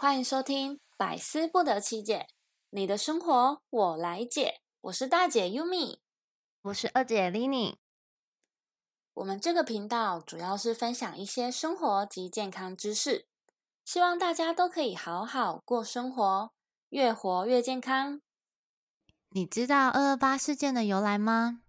[0.00, 2.28] 欢迎收听百思不得其解，
[2.70, 4.60] 你的生活我来解。
[4.82, 5.98] 我是大姐 Yumi，
[6.62, 7.78] 我是二姐 Lini。
[9.14, 13.26] 我们这个频道主要是分享一些生活及健康知识，
[13.84, 16.52] 希望大家都可以好好过生活，
[16.90, 18.22] 越活越健康。
[19.30, 21.62] 你知道二二八事件的由来吗？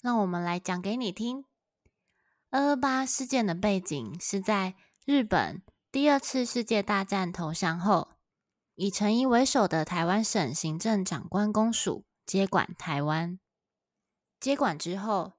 [0.00, 1.44] 让我们来讲给你听。
[2.48, 5.62] 二二八事件的背景是在日本
[5.94, 8.16] 第二次世界大战投降后，
[8.74, 13.38] 以陈仪为首的台湾省行政长官公署接管台湾。
[14.40, 15.34] 接管之后，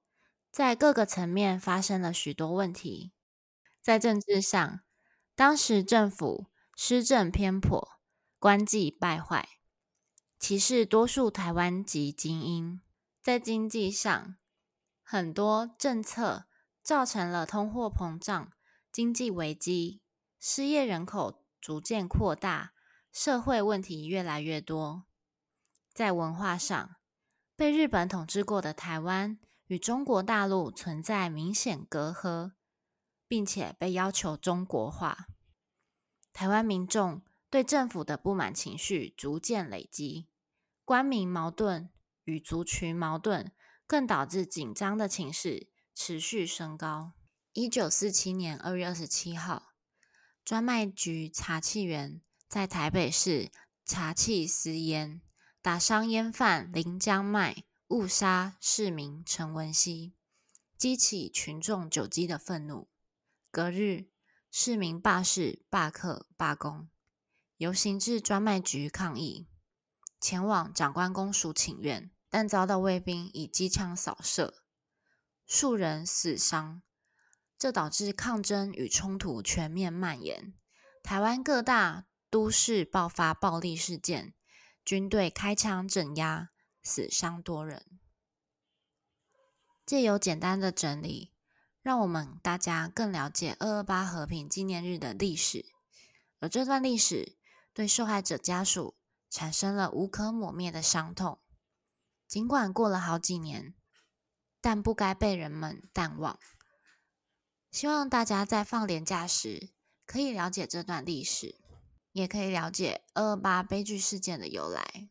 [0.49, 3.11] 在各个层面发生了许多问题。
[3.81, 4.79] 在政治上，
[5.35, 6.47] 当时政府
[6.77, 7.99] 施政偏颇，
[8.39, 9.59] 官纪败坏。
[10.39, 12.79] 歧视多数台湾籍精英，
[13.21, 14.37] 在经济上，
[15.03, 16.45] 很多政策
[16.81, 18.53] 造成了通货膨胀、
[18.89, 19.99] 经济危机、
[20.47, 22.73] 失业人口逐渐扩大，
[23.11, 25.07] 社会问题越来越多。
[25.91, 26.97] 在文化上，
[27.55, 32.51] 被日本统治过的台湾与中国大陆存在明显隔阂，
[33.27, 35.25] 并且被要求中国化。
[36.31, 40.29] 台湾民众对政府的不满情绪逐渐累积。
[40.83, 41.89] 官民矛盾
[42.25, 43.51] 与族群矛盾，
[43.87, 47.13] 更导致紧张的情势持续升高。
[47.53, 49.71] 一九四七年二月二十七号，
[50.45, 53.51] 专卖局查气员在台北市
[53.83, 55.19] 查气私烟，
[55.59, 60.13] 打伤烟贩林江迈，误杀市民陈文熙，
[60.77, 62.87] 激起群众久积的愤怒。
[63.49, 64.05] 隔日，
[64.51, 66.89] 市民罢市、罢课、罢工，
[67.57, 69.47] 游行至专卖局抗议。
[70.21, 74.61] 前往长官公署请愿，但遭到卫兵以机枪扫射，
[75.47, 76.83] 数人死伤，
[77.57, 80.53] 这导致抗争与冲突全面蔓延。
[81.01, 84.33] 台湾各大都市爆发暴力事件，
[84.83, 86.49] 军队开枪镇压，
[86.81, 87.99] 死伤多人。
[89.85, 91.33] 借由简单的整理，
[91.81, 95.65] 让我们大家更了解二二八和平纪念日的历史，
[96.39, 97.37] 而这段历史
[97.73, 98.95] 对受害者家属。
[99.27, 101.39] 产生了无可抹灭的伤痛。
[102.25, 103.75] 尽管过了好几年，
[104.61, 106.39] 但不该被人们淡忘。
[107.75, 109.67] 希望大家在放年假时
[110.05, 111.55] 可以了解这段历史，
[112.13, 115.09] 也可以了解二二八悲剧事件的由来。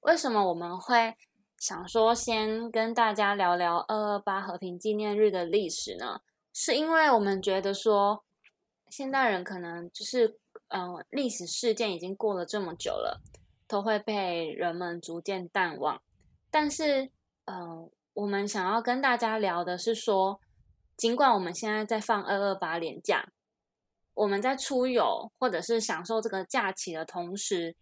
[0.00, 1.16] 为什么我们会
[1.56, 6.20] 想说先跟大家聊聊二二八和平纪念日的历史呢？
[6.52, 8.22] 是因为我们觉得说，
[8.90, 10.38] 现代人可能就是。
[10.68, 13.20] 嗯，历史事件已经过了这么久了，
[13.68, 16.02] 都会被人们逐渐淡忘。
[16.50, 17.10] 但是，
[17.44, 20.40] 嗯，我们想要跟大家聊的是说，
[20.96, 23.28] 尽管我们现在在放二二八连假，
[24.14, 27.76] 我们在出游或者是享受这个假期的同时，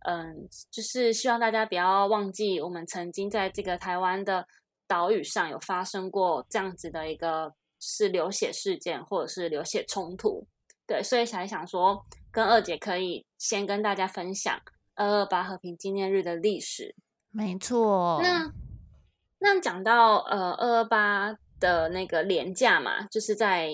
[0.00, 4.46] 嗯，就是希望大家不要忘记，我们曾经在这个台湾的
[4.86, 10.46] 岛屿上有发生过这样子的一个是流血事件，或者是流血冲突。
[10.86, 12.04] 对，所以才想说。
[12.32, 14.60] 跟二姐可以先跟大家分享
[14.94, 16.94] 二二八和平纪念日的历史。
[17.30, 18.20] 没错。
[18.22, 18.52] 那
[19.38, 23.70] 那讲到呃二二八的那个年假嘛，就是在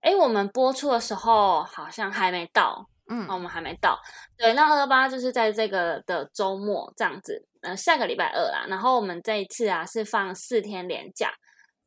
[0.00, 3.98] 哎我们播出的时候好像还没到，嗯，我们还没到。
[4.36, 8.66] 对，那二二八就是在这个的周末这样子，呃下个礼拜二啦。
[8.68, 11.32] 然后我们这一次啊是放四天连假，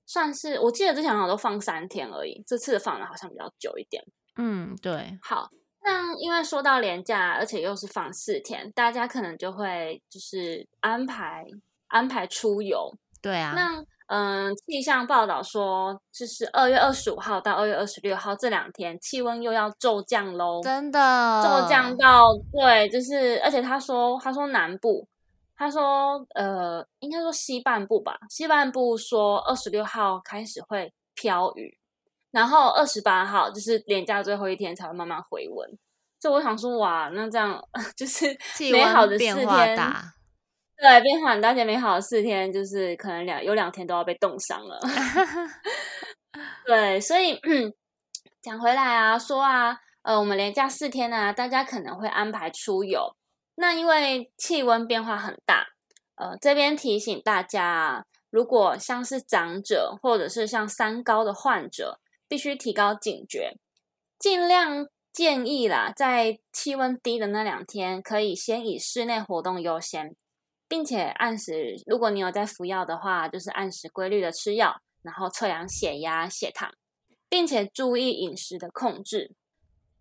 [0.06, 4.04] 算是我记得之前好像都放三天而已，这次放的好像比较久一点。
[4.38, 5.18] 嗯，对。
[5.22, 5.50] 好。
[5.84, 11.44] 那因为说到年假，而且又是放四天，大家可能就会就是安排
[11.88, 12.96] 安排出游。
[13.22, 13.54] 对啊。
[13.56, 20.62] 那嗯，气象报道说，就是二月二十五号到二月二十六号这两天，气温又要骤降喽。
[20.62, 21.42] 真的。
[21.42, 25.08] 骤降到对，就是而且他说他说南部，
[25.56, 31.78] 他说呃，应该说西半部吧，西半部说二十六号开始会飘雨。
[32.32, 35.70] 然后二十八号就是连假最后一天才会慢慢回温，
[36.20, 37.62] 就我想说哇，那这样
[37.96, 38.26] 就是
[38.72, 39.78] 美好的四天，
[40.82, 44.80] 对，变化很大，而且美好的四天就是可能两有两天都要被冻伤了。
[46.66, 47.40] 对，所以
[48.42, 53.16] 讲回来啊，说啊，呃，我们连假四天呢，大家可能会安排出游，
[53.56, 55.68] 那因为气温变化很大，
[56.16, 62.00] 呃，这边提醒大家，如果像是长者或者是像三高的患者。
[62.32, 63.58] 必须提高警觉，
[64.18, 70.16] 尽量建议啦，在气温低的那两天，可以先以室内活动优先，
[70.72, 76.72] 并且按时，如果你有在服药的话，就是按时规律的吃药，然后测量血压、血糖，
[77.28, 79.36] 并且注意饮食的控制。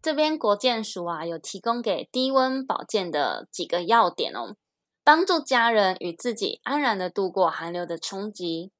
[0.00, 4.54] 这边国健署啊有提供给低温保健的几个要点哦，
[5.02, 8.70] 帮助家人与自己安然的度过寒流的冲击。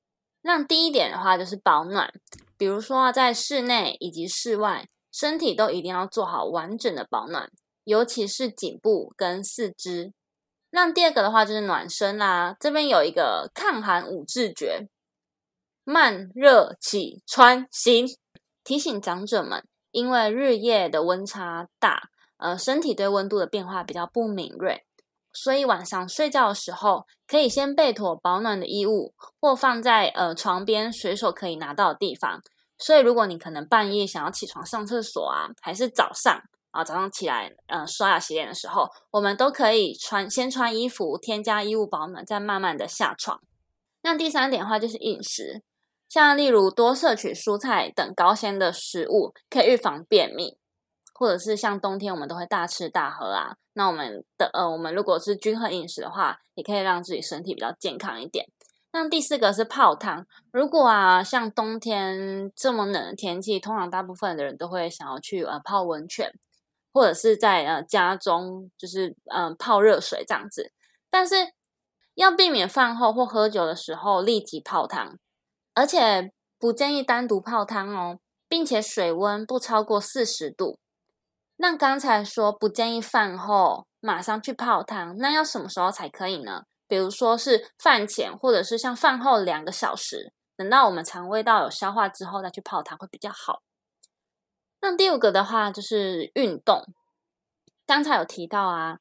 [0.43, 2.13] 那第一点的话就是保暖，
[2.57, 7.51] 比如说在室内以及室外，身体都一定要做好完整的保暖，
[7.83, 10.13] 尤其是颈部跟四肢。
[10.71, 14.89] 那第二个的话就是暖身啦，这边有一个抗寒五字诀：
[15.85, 18.07] 慢、热、起、穿、行，
[18.65, 19.65] 提醒长者们。
[19.93, 24.85] 因为日夜的温差大，呃，身体对温度的变化比较不敏锐，
[25.33, 32.41] 所以晚上睡觉的时候，可以先备妥保暖的衣物，或放在呃床边随手可以拿到的地方。
[32.79, 36.41] 所以，如果你可能半夜想要起床上厕所啊，还是早上
[36.71, 43.41] 啊，早上起来呃刷牙洗脸的时候，我们都可以穿先穿衣服，添加衣物保暖，再慢慢的下床。
[44.03, 45.63] 那第三点的话就是饮食。
[46.09, 50.59] 像例如多摄取蔬菜等高纤的食物，可以预防便秘，
[51.15, 53.57] 或者是像冬天我们都会大吃大喝啊。
[53.75, 58.47] 那我们的呃，我们如果是均衡饮食的话，也可以让自己身体比较健康一点。
[58.93, 60.27] 那第四个是泡汤。
[60.51, 66.33] 如果啊，像冬天这么冷的天气，通常大部分的人都会想要去呃泡温泉，
[66.93, 70.73] 或者是在呃家中就是嗯泡热水这样子。
[71.11, 71.53] 但是
[72.15, 75.19] 要避免饭后或喝酒的时候立即泡汤。
[75.73, 80.79] 而且不建议单独泡汤哦，并且水温不超过四十度。
[81.57, 86.65] 那刚才说不建议饭后马上去泡汤，那要什么时候才可以呢？
[86.89, 93.63] 比如说是饭前，或者是像饭后两个小时，等到我们肠胃道有消化之后再去泡汤会比较好。
[94.83, 96.85] 那第五个的话就是运动，
[97.87, 98.99] 刚才有提到啊，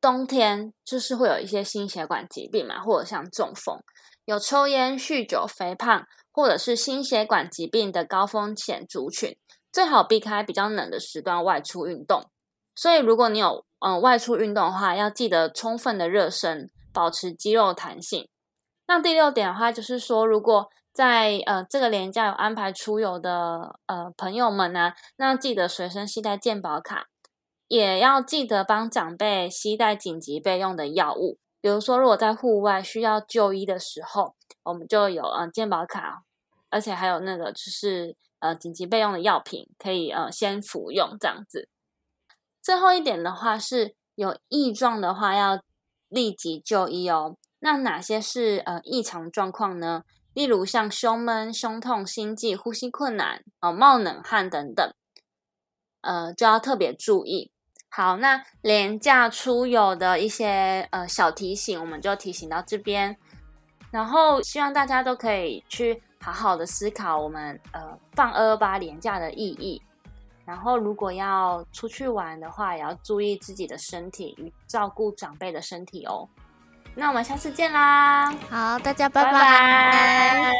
[0.00, 3.78] 冬天就是会有一些心血管疾病嘛，或者像中风。
[4.24, 9.36] 有抽烟、酗酒、肥胖，或者是心血管疾病的高风险族群，
[9.72, 12.30] 最好避开比较冷的时段外出运动。
[12.74, 18.28] 所以，如果你有嗯外出运动的话，要记得充分的热身，保持肌肉弹性。
[18.94, 27.06] 那第六点的话，就是说，如果在呃这个年假有安排出游的呃朋友们呢，那记得随身携带健保卡，
[27.68, 31.38] 也要记得帮长辈携带紧急备用的药物。
[31.62, 34.34] 比如说，如果在户外需要就医的时候，
[34.64, 36.24] 我们就有呃健保卡，
[36.68, 41.70] 而且还有那个就是呃紧急备用的药品，可以呃先服用这样子。
[42.60, 45.62] 最后一点的话，是有异状的话要
[46.10, 47.38] 立即就医哦。
[47.64, 50.02] 那哪些是呃异常状况呢？
[50.34, 54.92] 例如像胸闷、胸痛、心悸、呼吸困难、哦冒冷汗等等，
[56.00, 57.52] 呃就要特别注意。
[57.88, 63.16] 好，那廉价出游的一些呃小提醒，我们就提醒到这边。
[63.92, 69.80] 然后希望大家都可以去好好的思考我们呃放二二八廉价的意义。
[70.44, 76.28] 然后如果要出去玩的话，也要注意自己的身体与照顾长辈的身体哦。
[76.94, 78.30] 那我们下次见啦！
[78.50, 80.52] 好，大家拜拜。